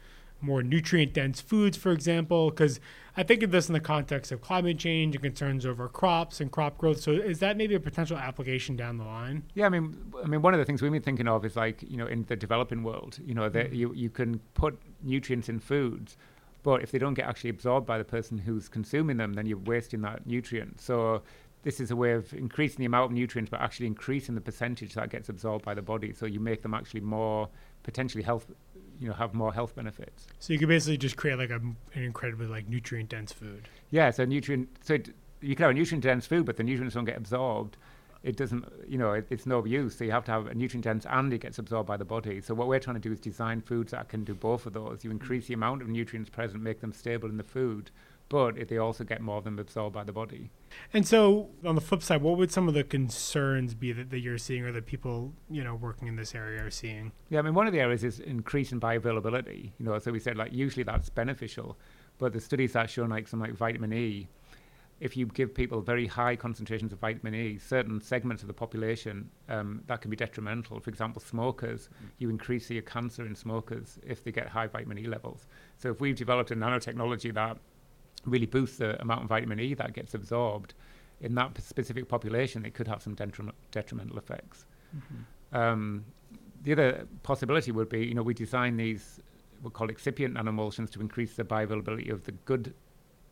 more 0.43 0.63
nutrient 0.63 1.15
dense 1.15 1.41
foods, 1.41 1.79
for 1.79 1.93
example. 1.93 2.51
Because 2.51 2.79
I 3.17 3.23
think 3.23 3.43
of 3.43 3.51
this 3.51 3.69
in 3.69 3.73
the 3.73 3.81
context 3.81 4.31
of 4.31 4.43
climate 4.43 4.79
change 4.79 5.15
and 5.15 5.23
concerns 5.23 5.65
over 5.65 5.89
crops 5.89 6.43
and 6.43 6.53
crop 6.53 6.77
growth. 6.77 7.01
So 7.01 7.13
is 7.13 7.39
that 7.39 7.57
maybe 7.57 7.75
a 7.75 7.81
potential 7.81 8.19
application 8.19 8.77
down 8.77 8.99
the 8.99 9.05
line? 9.05 9.45
Yeah, 9.55 9.65
I 9.65 9.69
mean, 9.71 10.13
I 10.23 10.27
mean, 10.27 10.43
one 10.43 10.53
of 10.53 10.59
the 10.59 10.67
things 10.67 10.83
we've 10.83 10.93
been 10.93 11.01
thinking 11.01 11.29
of 11.29 11.45
is 11.47 11.57
like 11.57 11.83
you 11.83 11.97
know 11.97 12.07
in 12.07 12.25
the 12.25 12.37
developing 12.37 12.83
world, 12.83 13.19
you 13.25 13.35
know, 13.35 13.49
that 13.49 13.67
mm-hmm. 13.69 13.75
you 13.75 13.95
you 13.95 14.11
can 14.11 14.41
put 14.53 14.79
nutrients 15.03 15.49
in 15.49 15.61
foods 15.61 16.19
but 16.65 16.83
if 16.83 16.91
they 16.91 16.99
don't 16.99 17.15
get 17.15 17.27
actually 17.29 17.51
absorbed 17.51 17.87
by 17.87 17.99
the 17.99 18.05
person 18.05 18.39
who's 18.39 18.69
consuming 18.69 19.19
them, 19.19 19.35
then 19.35 19.47
you're 19.47 19.59
wasting 19.59 20.01
that 20.01 20.27
nutrient. 20.27 20.81
So 20.81 21.23
this 21.63 21.79
is 21.79 21.91
a 21.91 21.97
way 21.97 22.13
of 22.13 22.33
increasing 22.33 22.79
the 22.79 22.87
amount 22.87 23.13
of 23.13 23.13
nutrients, 23.13 23.51
but 23.51 23.61
actually 23.61 23.87
increasing 23.87 24.35
the 24.35 24.41
percentage 24.41 24.95
that 24.95 25.11
gets 25.11 25.29
absorbed 25.29 25.65
by 25.65 25.75
the 25.75 25.83
body. 25.83 26.13
So 26.15 26.25
you 26.25 26.41
make 26.41 26.63
them 26.63 26.73
actually 26.73 27.03
more 27.03 27.51
potentially 27.83 28.25
health, 28.25 28.47
you 28.99 29.07
know, 29.07 29.15
have 29.15 29.35
more 29.35 29.53
health 29.53 29.77
benefits. 29.77 30.27
So 30.41 30.55
you 30.55 30.59
could 30.59 30.69
basically 30.69 30.97
just 30.97 31.17
create 31.17 31.39
like 31.39 31.51
a, 31.51 31.57
an 31.57 31.77
incredibly 31.93 32.47
like 32.47 32.67
nutrient 32.67 33.11
dense 33.11 33.31
food. 33.31 33.69
Yeah. 33.91 34.11
So 34.11 34.25
nutrient. 34.25 34.71
So 34.83 34.95
it, 34.95 35.11
you 35.43 35.55
can 35.55 35.65
have 35.65 35.73
a 35.73 35.75
nutrient 35.75 36.03
dense 36.03 36.27
food, 36.27 36.47
but 36.47 36.57
the 36.57 36.63
nutrients 36.63 36.95
don't 36.95 37.05
get 37.05 37.19
absorbed 37.19 37.77
it 38.25 38.37
doesn't, 38.39 38.65
you 38.89 38.97
know, 38.97 39.13
it, 39.13 39.27
it's 39.29 39.45
no 39.45 39.65
use. 39.65 39.97
So 39.97 40.05
you 40.05 40.11
have 40.11 40.25
to 40.25 40.33
have 40.33 40.47
a 40.47 40.55
nutrient 40.55 40.85
dense 40.85 41.07
and 41.09 41.33
it 41.33 41.43
gets 41.43 41.59
absorbed 41.59 41.87
by 41.87 41.99
the 41.99 42.07
body. 42.07 42.41
So 42.41 42.55
what 42.55 42.69
we're 42.69 42.81
trying 42.81 42.97
to 42.97 43.01
do 43.01 43.13
is 43.13 43.21
design 43.21 43.61
foods 43.61 43.93
that 43.93 44.09
can 44.09 44.25
do 44.25 44.35
both 44.35 44.65
of 44.65 44.73
those. 44.73 45.05
You 45.05 45.11
increase 45.11 45.47
the 45.47 45.55
amount 45.55 45.83
of 45.83 45.89
nutrients 45.89 46.31
present, 46.31 46.63
make 46.63 46.81
them 46.81 46.93
stable 46.93 47.29
in 47.29 47.37
the 47.37 47.45
food, 47.45 47.91
but 48.31 48.57
if 48.57 48.69
they 48.69 48.79
also 48.79 49.05
get 49.05 49.21
more 49.21 49.37
of 49.37 49.45
them 49.45 49.59
absorbed 49.59 49.95
by 49.95 50.05
the 50.05 50.13
body. 50.13 50.51
And 50.95 51.07
so, 51.07 51.51
on 51.65 51.75
the 51.75 51.83
flip 51.83 52.03
side, 52.03 52.23
what 52.23 52.39
would 52.39 52.51
some 52.51 52.67
of 52.67 52.75
the 52.75 52.83
concerns 52.83 53.75
be 53.75 53.93
that, 53.93 54.09
that 54.09 54.21
you're 54.21 54.39
seeing, 54.39 54.65
or 54.65 54.73
that 54.73 54.87
people 54.87 55.35
you 55.51 55.63
know 55.63 55.75
working 55.75 56.09
in 56.09 56.17
this 56.17 56.35
area 56.35 56.65
are 56.65 56.71
seeing? 56.71 57.13
Yeah, 57.29 57.41
I 57.41 57.43
mean, 57.43 57.53
one 57.53 57.67
of 57.67 57.75
the 57.75 57.81
areas 57.81 58.03
is 58.03 58.21
increasing 58.21 58.81
bioavailability. 58.81 59.73
You 59.79 59.85
know, 59.85 59.99
so 59.99 60.11
we 60.11 60.19
said 60.19 60.39
like 60.39 60.53
usually 60.53 60.85
that's 60.85 61.11
beneficial, 61.11 61.77
but 62.19 62.33
the 62.33 62.41
studies 62.41 62.73
that 62.73 62.89
show 62.89 63.05
like 63.05 63.29
some 63.29 63.41
like 63.41 63.53
vitamin 63.53 63.93
E 63.93 64.29
if 65.05 65.19
you 65.19 65.27
give 65.27 65.55
people 65.55 65.83
very 65.83 66.07
high 66.07 66.35
concentrations 66.35 66.91
of 66.91 66.99
vitamin 66.99 67.35
E, 67.35 67.59
certain 67.59 68.01
segments 68.01 68.43
of 68.43 68.49
the 68.49 68.55
population, 68.55 69.29
um, 69.51 69.83
that 69.87 70.01
can 70.01 70.11
be 70.11 70.17
detrimental. 70.17 70.81
For 70.81 70.89
example, 70.89 71.21
smokers, 71.21 71.91
mm. 71.91 72.09
you 72.21 72.31
increase 72.31 72.71
your 72.71 72.83
cancer 72.83 73.27
in 73.27 73.35
smokers 73.35 73.99
if 74.03 74.25
they 74.25 74.33
get 74.33 74.49
high 74.49 74.67
vitamin 74.67 74.99
E 74.99 75.07
levels. 75.07 75.47
So 75.77 75.91
if 75.91 76.01
we've 76.01 76.17
developed 76.17 76.53
a 76.53 76.57
nanotechnology 76.57 77.35
that 77.35 77.59
really 78.25 78.47
boosts 78.47 78.79
the 78.79 78.99
amount 79.03 79.25
of 79.25 79.29
vitamin 79.29 79.61
E 79.61 79.75
that 79.75 79.93
gets 79.93 80.15
absorbed 80.15 80.73
in 81.21 81.35
that 81.35 81.61
specific 81.61 82.09
population, 82.09 82.65
it 82.65 82.73
could 82.73 82.89
have 82.89 83.03
some 83.03 83.15
detrimental 83.15 84.17
effects. 84.17 84.65
Mm-hmm. 84.97 85.57
Um, 85.57 86.07
the 86.63 86.73
other 86.73 87.07
possibility 87.23 87.73
would 87.73 87.91
be, 87.91 88.07
you 88.07 88.15
know, 88.15 88.23
we 88.23 88.33
design 88.33 88.79
these, 88.79 89.21
we 89.63 89.69
call 89.69 89.89
excipient 89.89 90.33
nanoemulsions 90.39 90.89
to 90.93 91.03
increase 91.03 91.37
the 91.37 91.45
bioavailability 91.45 92.11
of 92.11 92.25
the 92.25 92.33
good 92.47 92.73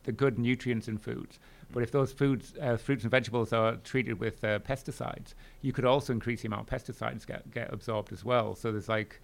the 0.03 0.11
good 0.11 0.37
nutrients 0.39 0.87
in 0.87 0.97
foods. 0.97 1.39
But 1.71 1.83
if 1.83 1.91
those 1.91 2.11
foods, 2.11 2.53
uh, 2.61 2.77
fruits 2.77 3.03
and 3.03 3.11
vegetables 3.11 3.51
are 3.51 3.77
treated 3.77 4.19
with 4.19 4.43
uh, 4.43 4.59
pesticides, 4.59 5.33
you 5.61 5.73
could 5.73 5.85
also 5.85 6.13
increase 6.13 6.41
the 6.41 6.47
amount 6.47 6.71
of 6.71 6.79
pesticides 6.79 7.25
get, 7.25 7.49
get 7.51 7.73
absorbed 7.73 8.13
as 8.13 8.23
well. 8.23 8.55
So 8.55 8.71
there's 8.71 8.89
like 8.89 9.19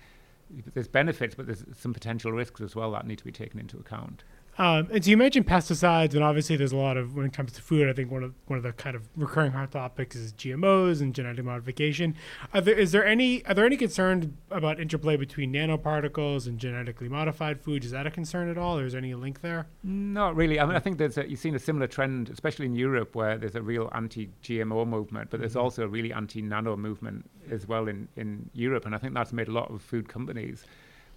there's 0.74 0.88
benefits, 0.88 1.36
but 1.36 1.46
there's 1.46 1.64
some 1.78 1.94
potential 1.94 2.32
risks 2.32 2.60
as 2.62 2.76
well 2.76 2.92
that 2.92 3.06
need 3.06 3.20
to 3.20 3.24
be 3.24 3.32
taken 3.32 3.60
into 3.60 3.78
account. 3.78 4.24
Um, 4.60 4.90
and 4.92 5.04
so 5.04 5.10
you 5.10 5.16
mentioned 5.16 5.48
pesticides, 5.48 6.16
and 6.16 6.24
obviously 6.24 6.58
there's 6.58 6.74
a 6.74 6.78
lot 6.78 6.98
of 6.98 7.16
when 7.16 7.26
it 7.26 7.32
comes 7.32 7.54
to 7.54 7.62
food. 7.62 7.88
I 7.88 7.94
think 7.94 8.12
one 8.12 8.24
of 8.24 8.34
one 8.48 8.58
of 8.58 8.64
the 8.64 8.74
kind 8.74 8.94
of 8.94 9.08
recurring 9.16 9.54
hot 9.54 9.72
topics 9.72 10.18
is 10.18 10.34
GMOs 10.34 11.00
and 11.00 11.16
genetic 11.16 11.46
modification. 11.46 12.14
Are 12.54 12.60
there, 12.60 12.76
is 12.76 12.92
there 12.92 13.06
any 13.06 13.46
are 13.46 13.54
there 13.54 13.66
any 13.66 13.78
concerns 13.78 14.28
about 14.52 14.82
interplay 14.82 15.16
between 15.16 15.54
nanoparticles 15.54 16.46
and 16.46 16.60
genetically 16.60 17.08
modified 17.08 17.62
foods? 17.62 17.86
Is 17.86 17.94
that 17.94 18.06
a 18.06 18.12
concern 18.12 18.50
at 18.50 18.58
all, 18.58 18.78
or 18.78 18.86
is 18.86 18.92
there 18.92 19.00
any 19.00 19.16
link 19.16 19.40
there? 19.40 19.68
Not 19.82 20.36
really. 20.36 20.60
I 20.60 20.66
mean, 20.66 20.76
I 20.76 20.80
think 20.80 20.98
there's 20.98 21.18
a, 21.18 21.30
you've 21.30 21.40
seen 21.40 21.56
a 21.56 21.60
similar 21.60 21.88
trend, 21.88 22.30
especially 22.30 22.66
in 22.66 22.76
Europe, 22.76 23.16
where 23.16 23.38
there's 23.38 23.56
a 23.56 23.62
real 23.62 23.90
anti-GMO 23.96 24.86
movement, 24.86 25.30
but 25.30 25.40
there's 25.40 25.54
mm-hmm. 25.54 25.62
also 25.62 25.84
a 25.84 25.88
really 25.88 26.12
anti-nano 26.12 26.76
movement 26.76 27.30
as 27.50 27.66
well 27.66 27.88
in 27.88 28.10
in 28.18 28.50
Europe, 28.54 28.86
and 28.86 28.94
I 28.94 28.98
think 28.98 29.14
that's 29.14 29.32
made 29.32 29.48
a 29.48 29.54
lot 29.54 29.72
of 29.72 29.82
food 29.82 30.10
companies 30.10 30.66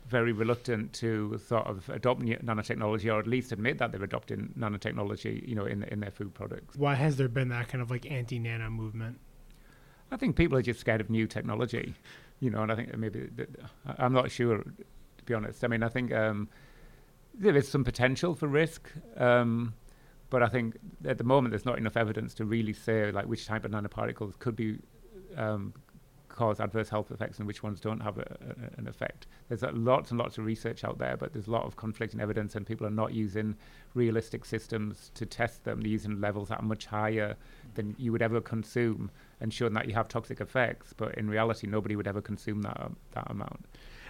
very 0.08 0.32
reluctant 0.32 0.92
to 0.94 1.38
sort 1.46 1.66
of 1.66 1.88
adopt 1.88 2.22
nanotechnology 2.22 3.12
or 3.12 3.18
at 3.18 3.26
least 3.26 3.52
admit 3.52 3.78
that 3.78 3.92
they're 3.92 4.02
adopting 4.02 4.52
nanotechnology, 4.58 5.46
you 5.46 5.54
know, 5.54 5.64
in 5.64 5.82
in 5.84 6.00
their 6.00 6.10
food 6.10 6.34
products. 6.34 6.76
Why 6.76 6.94
has 6.94 7.16
there 7.16 7.28
been 7.28 7.48
that 7.48 7.68
kind 7.68 7.82
of 7.82 7.90
like 7.90 8.10
anti-nano 8.10 8.70
movement? 8.70 9.20
I 10.10 10.16
think 10.16 10.36
people 10.36 10.58
are 10.58 10.62
just 10.62 10.80
scared 10.80 11.00
of 11.00 11.08
new 11.08 11.26
technology, 11.26 11.94
you 12.40 12.50
know, 12.50 12.62
and 12.62 12.70
I 12.70 12.76
think 12.76 12.96
maybe 12.96 13.28
I'm 13.98 14.12
not 14.12 14.30
sure 14.30 14.58
to 14.58 15.24
be 15.24 15.34
honest. 15.34 15.64
I 15.64 15.68
mean, 15.68 15.82
I 15.82 15.88
think 15.88 16.12
um, 16.12 16.48
there 17.34 17.56
is 17.56 17.68
some 17.68 17.84
potential 17.84 18.34
for 18.34 18.48
risk. 18.48 18.90
Um, 19.16 19.74
but 20.32 20.42
I 20.42 20.48
think 20.48 20.78
at 21.04 21.18
the 21.18 21.24
moment 21.24 21.52
there's 21.52 21.66
not 21.66 21.76
enough 21.76 21.94
evidence 21.94 22.32
to 22.34 22.46
really 22.46 22.72
say 22.72 23.12
like 23.12 23.26
which 23.26 23.44
type 23.44 23.66
of 23.66 23.70
nanoparticles 23.70 24.38
could 24.38 24.56
be 24.56 24.78
um, 25.36 25.74
cause 26.32 26.60
adverse 26.60 26.88
health 26.88 27.10
effects 27.10 27.38
and 27.38 27.46
which 27.46 27.62
ones 27.62 27.80
don't 27.80 28.00
have 28.00 28.18
a, 28.18 28.22
a, 28.22 28.78
an 28.78 28.88
effect. 28.88 29.26
There's 29.48 29.62
lots 29.62 30.10
and 30.10 30.18
lots 30.18 30.38
of 30.38 30.44
research 30.44 30.84
out 30.84 30.98
there, 30.98 31.16
but 31.16 31.32
there's 31.32 31.46
a 31.46 31.50
lot 31.50 31.64
of 31.64 31.76
conflicting 31.76 32.20
evidence, 32.20 32.54
and 32.54 32.66
people 32.66 32.86
are 32.86 32.90
not 32.90 33.12
using 33.12 33.56
realistic 33.94 34.44
systems 34.44 35.10
to 35.14 35.26
test 35.26 35.64
them. 35.64 35.80
They're 35.80 35.90
using 35.90 36.20
levels 36.20 36.48
that 36.48 36.60
are 36.60 36.64
much 36.64 36.86
higher 36.86 37.36
than 37.74 37.94
you 37.98 38.12
would 38.12 38.22
ever 38.22 38.40
consume 38.40 39.10
and 39.40 39.52
showing 39.52 39.74
that 39.74 39.86
you 39.86 39.94
have 39.94 40.08
toxic 40.08 40.40
effects. 40.40 40.92
But 40.92 41.16
in 41.16 41.28
reality, 41.28 41.66
nobody 41.66 41.96
would 41.96 42.06
ever 42.06 42.20
consume 42.20 42.62
that 42.62 42.80
um, 42.80 42.96
that 43.12 43.30
amount. 43.30 43.66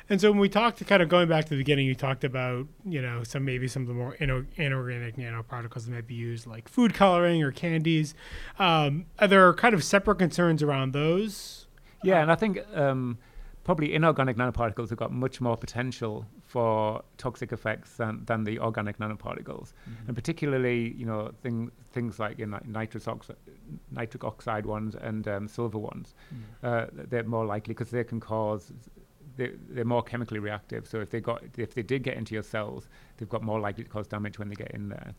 And 0.08 0.20
so 0.20 0.30
when 0.30 0.40
we 0.40 0.48
talked, 0.48 0.78
to 0.78 0.84
kind 0.84 1.02
of 1.02 1.08
going 1.08 1.28
back 1.28 1.44
to 1.44 1.50
the 1.50 1.56
beginning, 1.56 1.86
you 1.86 1.94
talked 1.94 2.24
about 2.24 2.66
you 2.84 3.00
know 3.00 3.22
some 3.24 3.44
maybe 3.44 3.68
some 3.68 3.82
of 3.82 3.88
the 3.88 3.94
more 3.94 4.14
inorganic 4.14 5.16
nanoparticles 5.16 5.84
that 5.84 5.90
might 5.90 6.06
be 6.06 6.14
used 6.14 6.46
like 6.46 6.68
food 6.68 6.94
coloring 6.94 7.42
or 7.42 7.52
candies. 7.52 8.14
Um, 8.58 9.06
are 9.18 9.28
there 9.28 9.52
kind 9.54 9.74
of 9.74 9.84
separate 9.84 10.18
concerns 10.18 10.62
around 10.62 10.92
those? 10.92 11.66
Yeah, 12.02 12.22
and 12.22 12.30
I 12.30 12.34
think 12.34 12.58
um, 12.74 13.18
probably 13.64 13.94
inorganic 13.94 14.36
nanoparticles 14.36 14.90
have 14.90 14.98
got 14.98 15.12
much 15.12 15.40
more 15.40 15.56
potential 15.56 16.26
for 16.42 17.02
toxic 17.16 17.52
effects 17.52 17.96
than, 17.96 18.24
than 18.24 18.44
the 18.44 18.58
organic 18.58 18.98
nanoparticles, 18.98 19.72
mm-hmm. 19.72 20.08
and 20.08 20.14
particularly 20.14 20.94
you 20.96 21.06
know 21.06 21.30
thing, 21.42 21.70
things 21.92 22.18
like 22.18 22.38
in 22.38 22.50
like 22.50 22.66
nitrous 22.66 23.08
oxide, 23.08 23.36
nitric 23.90 24.24
oxide 24.24 24.66
ones 24.66 24.94
and 24.94 25.28
um, 25.28 25.48
silver 25.48 25.78
ones, 25.78 26.14
mm-hmm. 26.34 26.66
uh, 26.66 27.04
they're 27.08 27.24
more 27.24 27.46
likely 27.46 27.74
because 27.74 27.90
they 27.90 28.04
can 28.04 28.20
cause 28.20 28.72
they, 29.36 29.52
they're 29.70 29.84
more 29.84 30.02
chemically 30.02 30.38
reactive. 30.38 30.86
So 30.86 31.00
if 31.00 31.10
they 31.10 31.20
got 31.20 31.42
if 31.56 31.74
they 31.74 31.82
did 31.82 32.02
get 32.02 32.16
into 32.16 32.34
your 32.34 32.42
cells, 32.42 32.88
they've 33.16 33.28
got 33.28 33.42
more 33.42 33.60
likely 33.60 33.84
to 33.84 33.90
cause 33.90 34.06
damage 34.06 34.38
when 34.38 34.48
they 34.48 34.54
get 34.54 34.72
in 34.72 34.88
there. 34.88 35.14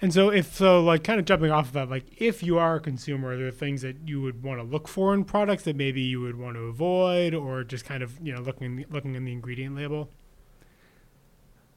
And 0.00 0.12
so, 0.12 0.28
if 0.28 0.54
so, 0.54 0.82
like 0.82 1.04
kind 1.04 1.20
of 1.20 1.24
jumping 1.24 1.50
off 1.50 1.68
of 1.68 1.72
that, 1.74 1.88
like 1.88 2.20
if 2.20 2.42
you 2.42 2.58
are 2.58 2.76
a 2.76 2.80
consumer, 2.80 3.30
are 3.30 3.36
there 3.36 3.50
things 3.50 3.82
that 3.82 3.96
you 4.06 4.20
would 4.20 4.42
want 4.42 4.58
to 4.58 4.64
look 4.64 4.88
for 4.88 5.14
in 5.14 5.24
products 5.24 5.62
that 5.64 5.76
maybe 5.76 6.00
you 6.00 6.20
would 6.20 6.36
want 6.36 6.56
to 6.56 6.62
avoid, 6.62 7.32
or 7.32 7.64
just 7.64 7.84
kind 7.84 8.02
of 8.02 8.18
you 8.20 8.34
know 8.34 8.40
looking 8.40 8.84
looking 8.90 9.14
in 9.14 9.24
the 9.24 9.32
ingredient 9.32 9.76
label? 9.76 10.10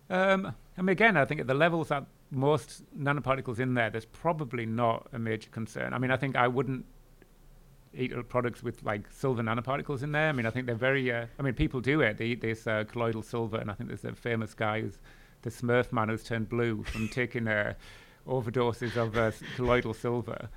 Um, 0.10 0.54
I 0.78 0.82
mean, 0.82 0.90
again, 0.90 1.18
I 1.18 1.26
think 1.26 1.42
at 1.42 1.48
the 1.48 1.54
levels 1.54 1.90
that 1.90 2.06
most 2.32 2.84
nanoparticles 2.98 3.60
in 3.60 3.74
there, 3.74 3.90
there's 3.90 4.06
probably 4.06 4.66
not 4.66 5.08
a 5.14 5.20
major 5.20 5.50
concern. 5.50 5.94
I 5.94 5.98
mean, 5.98 6.12
I 6.12 6.18
think 6.18 6.36
I 6.36 6.48
wouldn't 6.48 6.86
eat 7.94 8.12
products 8.30 8.64
with 8.64 8.84
like 8.84 9.12
silver 9.12 9.42
nanoparticles 9.42 10.04
in 10.04 10.12
there. 10.12 10.30
I 10.30 10.32
mean, 10.32 10.46
I 10.46 10.50
think 10.50 10.66
they're 10.66 10.76
very. 10.76 11.12
Uh, 11.12 11.28
I 11.40 11.42
mean, 11.42 11.54
people 11.54 11.82
do 11.82 12.02
it. 12.02 12.18
They 12.18 12.26
eat 12.28 12.42
this 12.42 12.68
uh, 12.68 12.84
colloidal 12.88 13.22
silver, 13.22 13.58
and 13.58 13.70
I 13.70 13.74
think 13.74 13.90
there's 13.90 14.04
a 14.04 14.14
famous 14.14 14.54
guy 14.54 14.82
who's 14.82 14.98
the 15.44 15.50
Smurf 15.50 15.92
man 15.92 16.10
who's 16.10 16.24
turned 16.24 16.50
blue 16.50 16.84
from 16.84 17.08
taking 17.08 17.48
uh, 17.48 17.74
overdoses 18.28 18.96
of 18.96 19.18
uh, 19.18 19.32
colloidal 19.56 19.94
silver. 19.94 20.50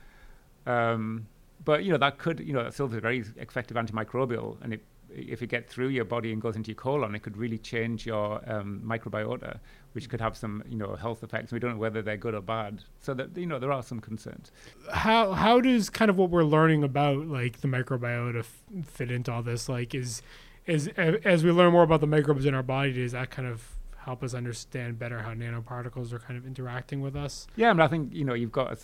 Um, 0.66 1.26
but 1.64 1.84
you 1.84 1.92
know 1.92 1.98
that 1.98 2.18
could 2.18 2.40
you 2.40 2.52
know 2.52 2.68
silver 2.70 2.94
is 2.94 2.98
a 2.98 3.00
very 3.00 3.24
effective 3.36 3.76
antimicrobial, 3.76 4.56
and 4.62 4.74
it, 4.74 4.84
if 5.10 5.42
it 5.42 5.48
gets 5.48 5.72
through 5.72 5.88
your 5.88 6.04
body 6.04 6.32
and 6.32 6.40
goes 6.40 6.56
into 6.56 6.68
your 6.68 6.76
colon, 6.76 7.14
it 7.14 7.22
could 7.22 7.36
really 7.36 7.58
change 7.58 8.06
your 8.06 8.40
um, 8.50 8.80
microbiota, 8.84 9.58
which 9.92 10.08
could 10.08 10.20
have 10.20 10.36
some 10.36 10.62
you 10.68 10.76
know 10.76 10.94
health 10.94 11.22
effects. 11.22 11.52
We 11.52 11.58
don't 11.58 11.72
know 11.72 11.78
whether 11.78 12.02
they're 12.02 12.16
good 12.16 12.34
or 12.34 12.40
bad. 12.40 12.82
So 13.00 13.14
that 13.14 13.36
you 13.36 13.46
know 13.46 13.58
there 13.58 13.72
are 13.72 13.82
some 13.82 14.00
concerns. 14.00 14.52
How 14.92 15.32
how 15.32 15.60
does 15.60 15.90
kind 15.90 16.10
of 16.10 16.16
what 16.16 16.30
we're 16.30 16.44
learning 16.44 16.82
about 16.82 17.26
like 17.26 17.60
the 17.60 17.68
microbiota 17.68 18.40
f- 18.40 18.62
fit 18.86 19.10
into 19.10 19.32
all 19.32 19.42
this? 19.42 19.68
Like 19.68 19.94
is 19.94 20.22
is 20.66 20.88
as 20.88 21.44
we 21.44 21.50
learn 21.50 21.72
more 21.72 21.82
about 21.82 22.00
the 22.00 22.06
microbes 22.06 22.46
in 22.46 22.54
our 22.54 22.62
body, 22.62 22.92
does 22.92 23.12
that 23.12 23.30
kind 23.30 23.48
of 23.48 23.76
help 24.04 24.22
us 24.22 24.34
understand 24.34 24.98
better 24.98 25.20
how 25.20 25.32
nanoparticles 25.32 26.12
are 26.12 26.18
kind 26.18 26.38
of 26.38 26.46
interacting 26.46 27.00
with 27.00 27.16
us. 27.16 27.46
Yeah, 27.56 27.70
I 27.70 27.72
mean, 27.72 27.80
I 27.80 27.88
think 27.88 28.12
you 28.14 28.24
know 28.24 28.34
you've 28.34 28.52
got 28.52 28.78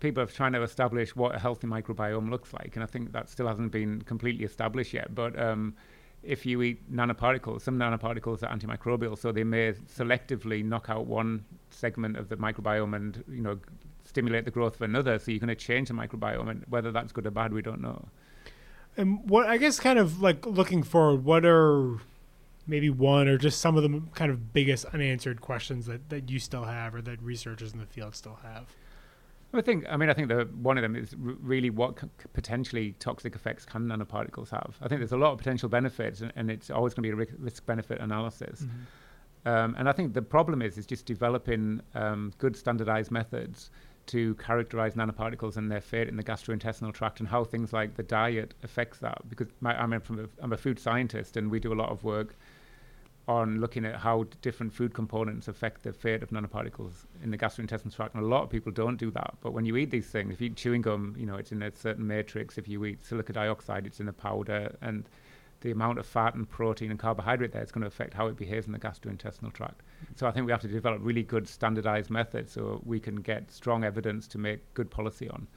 people 0.00 0.22
are 0.22 0.26
trying 0.26 0.52
to 0.52 0.62
establish 0.62 1.14
what 1.14 1.34
a 1.34 1.38
healthy 1.38 1.66
microbiome 1.66 2.30
looks 2.30 2.52
like, 2.52 2.72
and 2.74 2.82
I 2.82 2.86
think 2.86 3.12
that 3.12 3.28
still 3.28 3.46
hasn't 3.46 3.72
been 3.72 4.02
completely 4.02 4.44
established 4.44 4.92
yet. 4.92 5.14
But 5.14 5.38
um, 5.38 5.74
if 6.22 6.46
you 6.46 6.62
eat 6.62 6.92
nanoparticles, 6.92 7.62
some 7.62 7.78
nanoparticles 7.78 8.42
are 8.42 8.56
antimicrobial, 8.56 9.18
so 9.18 9.32
they 9.32 9.44
may 9.44 9.72
selectively 9.72 10.64
knock 10.64 10.86
out 10.88 11.06
one 11.06 11.44
segment 11.70 12.16
of 12.16 12.28
the 12.28 12.36
microbiome 12.36 12.94
and 12.94 13.24
you 13.28 13.42
know 13.42 13.58
stimulate 14.04 14.44
the 14.44 14.50
growth 14.50 14.76
of 14.76 14.82
another. 14.82 15.18
So 15.18 15.30
you're 15.30 15.40
going 15.40 15.48
to 15.48 15.54
change 15.54 15.88
the 15.88 15.94
microbiome, 15.94 16.48
and 16.50 16.64
whether 16.68 16.92
that's 16.92 17.12
good 17.12 17.26
or 17.26 17.30
bad, 17.30 17.52
we 17.52 17.62
don't 17.62 17.80
know. 17.80 18.08
And 18.96 19.28
what 19.28 19.46
I 19.48 19.56
guess, 19.56 19.80
kind 19.80 19.98
of 19.98 20.20
like 20.20 20.46
looking 20.46 20.82
forward, 20.82 21.24
what 21.24 21.44
are 21.44 21.98
maybe 22.66 22.90
one 22.90 23.28
or 23.28 23.38
just 23.38 23.60
some 23.60 23.76
of 23.76 23.82
the 23.82 24.02
kind 24.14 24.30
of 24.30 24.52
biggest 24.52 24.84
unanswered 24.86 25.40
questions 25.40 25.86
that, 25.86 26.08
that 26.08 26.30
you 26.30 26.38
still 26.38 26.64
have 26.64 26.94
or 26.94 27.02
that 27.02 27.20
researchers 27.22 27.72
in 27.72 27.78
the 27.78 27.86
field 27.86 28.14
still 28.14 28.38
have? 28.42 28.74
I 29.52 29.60
think, 29.60 29.84
I 29.88 29.96
mean, 29.96 30.10
I 30.10 30.14
think 30.14 30.28
the, 30.28 30.48
one 30.62 30.78
of 30.78 30.82
them 30.82 30.96
is 30.96 31.14
r- 31.14 31.36
really 31.40 31.70
what 31.70 32.00
c- 32.00 32.08
potentially 32.32 32.96
toxic 32.98 33.36
effects 33.36 33.64
can 33.64 33.86
nanoparticles 33.86 34.50
have. 34.50 34.76
I 34.82 34.88
think 34.88 35.00
there's 35.00 35.12
a 35.12 35.16
lot 35.16 35.32
of 35.32 35.38
potential 35.38 35.68
benefits, 35.68 36.22
and, 36.22 36.32
and 36.34 36.50
it's 36.50 36.70
always 36.70 36.92
going 36.92 37.08
to 37.08 37.16
be 37.16 37.22
a 37.22 37.36
risk 37.38 37.64
benefit 37.64 38.00
analysis. 38.00 38.62
Mm-hmm. 38.62 39.48
Um, 39.48 39.74
and 39.78 39.88
I 39.88 39.92
think 39.92 40.14
the 40.14 40.22
problem 40.22 40.62
is 40.62 40.78
is 40.78 40.86
just 40.86 41.06
developing 41.06 41.82
um, 41.94 42.32
good 42.38 42.56
standardized 42.56 43.10
methods 43.10 43.70
to 44.06 44.34
characterize 44.34 44.94
nanoparticles 44.94 45.56
and 45.56 45.70
their 45.70 45.80
fate 45.80 46.08
in 46.08 46.16
the 46.16 46.22
gastrointestinal 46.22 46.92
tract 46.92 47.20
and 47.20 47.28
how 47.28 47.44
things 47.44 47.72
like 47.72 47.94
the 47.94 48.02
diet 48.02 48.54
affects 48.62 48.98
that. 48.98 49.28
Because 49.28 49.48
my, 49.60 49.80
I'm, 49.80 49.98
from 50.00 50.20
a, 50.20 50.28
I'm 50.42 50.52
a 50.52 50.56
food 50.56 50.78
scientist, 50.78 51.36
and 51.36 51.50
we 51.50 51.60
do 51.60 51.72
a 51.72 51.74
lot 51.74 51.90
of 51.90 52.04
work 52.04 52.36
on 53.26 53.58
looking 53.58 53.86
at 53.86 53.96
how 53.96 54.26
different 54.42 54.72
food 54.72 54.92
components 54.92 55.48
affect 55.48 55.82
the 55.82 55.92
fate 55.92 56.22
of 56.22 56.30
nanoparticles 56.30 57.06
in 57.22 57.30
the 57.30 57.38
gastrointestinal 57.38 57.94
tract. 57.94 58.14
And 58.14 58.22
a 58.22 58.26
lot 58.26 58.42
of 58.42 58.50
people 58.50 58.70
don't 58.70 58.96
do 58.96 59.10
that. 59.12 59.34
But 59.40 59.52
when 59.52 59.64
you 59.64 59.76
eat 59.76 59.90
these 59.90 60.08
things, 60.08 60.34
if 60.34 60.40
you 60.40 60.48
eat 60.48 60.56
chewing 60.56 60.82
gum, 60.82 61.14
you 61.18 61.24
know, 61.24 61.36
it's 61.36 61.50
in 61.50 61.62
a 61.62 61.74
certain 61.74 62.06
matrix. 62.06 62.58
If 62.58 62.68
you 62.68 62.84
eat 62.84 63.04
silica 63.04 63.32
dioxide, 63.32 63.86
it's 63.86 64.00
in 64.00 64.08
a 64.08 64.12
powder. 64.12 64.76
And 64.82 65.04
the 65.64 65.70
amount 65.70 65.98
of 65.98 66.06
fat 66.06 66.34
and 66.34 66.48
protein 66.48 66.90
and 66.90 67.00
carbohydrate 67.00 67.50
there 67.50 67.62
is 67.62 67.72
going 67.72 67.80
to 67.80 67.88
affect 67.88 68.12
how 68.12 68.26
it 68.26 68.36
behaves 68.36 68.66
in 68.66 68.72
the 68.72 68.78
gastrointestinal 68.78 69.52
tract. 69.52 69.80
Mm-hmm. 69.80 70.12
So 70.14 70.26
I 70.26 70.30
think 70.30 70.44
we 70.44 70.52
have 70.52 70.60
to 70.60 70.68
develop 70.68 71.00
really 71.02 71.22
good 71.22 71.48
standardized 71.48 72.10
methods 72.10 72.52
so 72.52 72.82
we 72.84 73.00
can 73.00 73.16
get 73.16 73.50
strong 73.50 73.82
evidence 73.82 74.28
to 74.28 74.38
make 74.38 74.74
good 74.74 74.90
policy 74.90 75.28
on 75.28 75.48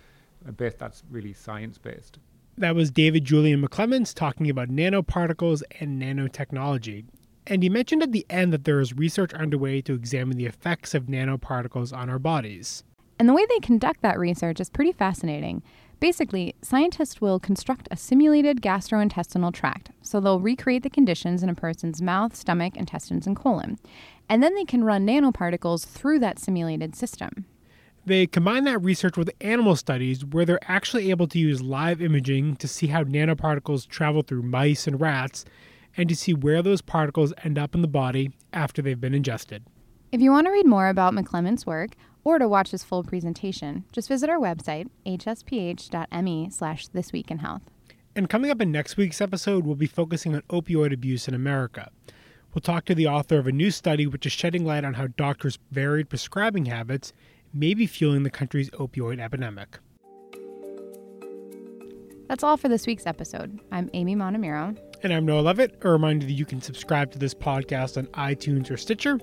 a 0.47 0.51
base 0.53 0.75
that's 0.79 1.03
really 1.11 1.33
science 1.33 1.77
based. 1.77 2.19
That 2.57 2.73
was 2.73 2.89
David 2.89 3.25
Julian 3.25 3.61
McClements 3.61 4.13
talking 4.13 4.49
about 4.49 4.69
nanoparticles 4.69 5.61
and 5.81 6.01
nanotechnology. 6.01 7.05
And 7.45 7.61
he 7.61 7.69
mentioned 7.69 8.01
at 8.01 8.13
the 8.13 8.25
end 8.29 8.53
that 8.53 8.63
there 8.63 8.79
is 8.79 8.93
research 8.93 9.33
underway 9.33 9.81
to 9.81 9.93
examine 9.93 10.37
the 10.37 10.45
effects 10.45 10.95
of 10.95 11.03
nanoparticles 11.03 11.95
on 11.95 12.09
our 12.09 12.19
bodies. 12.19 12.83
And 13.19 13.27
the 13.27 13.33
way 13.33 13.45
they 13.45 13.59
conduct 13.59 14.01
that 14.03 14.17
research 14.17 14.61
is 14.61 14.69
pretty 14.69 14.93
fascinating. 14.93 15.63
Basically, 15.99 16.53
scientists 16.61 17.19
will 17.19 17.39
construct 17.39 17.87
a 17.89 17.97
simulated 17.97 18.61
gastrointestinal 18.61 19.51
tract. 19.51 19.89
So 20.03 20.19
they'll 20.19 20.39
recreate 20.39 20.83
the 20.83 20.91
conditions 20.91 21.41
in 21.41 21.49
a 21.49 21.55
person's 21.55 22.01
mouth, 22.01 22.35
stomach, 22.35 22.77
intestines, 22.77 23.25
and 23.25 23.35
colon. 23.35 23.79
And 24.29 24.43
then 24.43 24.53
they 24.53 24.65
can 24.65 24.83
run 24.83 25.07
nanoparticles 25.07 25.87
through 25.87 26.19
that 26.19 26.37
simulated 26.37 26.95
system. 26.95 27.45
They 28.05 28.27
combine 28.27 28.63
that 28.65 28.81
research 28.83 29.17
with 29.17 29.31
animal 29.41 29.75
studies 29.75 30.23
where 30.23 30.45
they're 30.45 30.59
actually 30.69 31.09
able 31.09 31.27
to 31.27 31.39
use 31.39 31.61
live 31.61 32.01
imaging 32.01 32.57
to 32.57 32.67
see 32.67 32.87
how 32.87 33.03
nanoparticles 33.03 33.87
travel 33.87 34.21
through 34.21 34.43
mice 34.43 34.87
and 34.87 35.01
rats 35.01 35.45
and 35.97 36.07
to 36.07 36.15
see 36.15 36.33
where 36.33 36.61
those 36.61 36.81
particles 36.81 37.33
end 37.43 37.57
up 37.57 37.73
in 37.73 37.81
the 37.81 37.87
body 37.87 38.31
after 38.53 38.81
they've 38.81 39.01
been 39.01 39.15
ingested. 39.15 39.63
If 40.11 40.21
you 40.21 40.31
want 40.31 40.47
to 40.47 40.51
read 40.51 40.65
more 40.65 40.87
about 40.87 41.13
McClements' 41.13 41.65
work 41.65 41.91
or 42.23 42.39
to 42.39 42.47
watch 42.47 42.71
his 42.71 42.83
full 42.83 43.03
presentation, 43.03 43.85
just 43.91 44.07
visit 44.07 44.29
our 44.29 44.39
website, 44.39 44.89
hsph.me 45.05 46.49
slash 46.49 46.87
thisweekinhealth. 46.89 47.61
And 48.15 48.29
coming 48.29 48.49
up 48.49 48.61
in 48.61 48.71
next 48.71 48.97
week's 48.97 49.21
episode, 49.21 49.65
we'll 49.65 49.75
be 49.75 49.85
focusing 49.87 50.33
on 50.33 50.41
opioid 50.49 50.93
abuse 50.93 51.27
in 51.27 51.33
America. 51.33 51.91
We'll 52.53 52.61
talk 52.61 52.85
to 52.85 52.95
the 52.95 53.07
author 53.07 53.37
of 53.37 53.45
a 53.45 53.51
new 53.51 53.69
study 53.69 54.07
which 54.07 54.25
is 54.25 54.31
shedding 54.31 54.65
light 54.65 54.83
on 54.83 54.95
how 54.95 55.07
doctors' 55.07 55.59
varied 55.71 56.09
prescribing 56.09 56.65
habits 56.65 57.13
may 57.53 57.73
be 57.73 57.85
fueling 57.85 58.23
the 58.23 58.31
country's 58.31 58.69
opioid 58.71 59.19
epidemic. 59.19 59.79
That's 62.27 62.43
all 62.43 62.57
for 62.57 62.67
this 62.67 62.85
week's 62.87 63.05
episode. 63.05 63.59
I'm 63.71 63.89
Amy 63.93 64.15
Montemuro. 64.15 64.77
And 65.03 65.13
I'm 65.13 65.25
Noah 65.25 65.41
Leavitt. 65.41 65.77
A 65.83 65.89
reminder 65.89 66.25
that 66.25 66.33
you 66.33 66.45
can 66.45 66.61
subscribe 66.61 67.11
to 67.11 67.19
this 67.19 67.33
podcast 67.33 67.97
on 67.97 68.07
iTunes 68.07 68.69
or 68.71 68.77
Stitcher, 68.77 69.19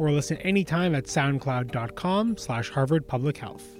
or 0.00 0.10
listen 0.10 0.38
anytime 0.38 0.94
at 0.94 1.04
soundcloud.com 1.04 2.38
slash 2.38 2.70
Harvard 2.70 3.06
Public 3.06 3.36
Health. 3.36 3.79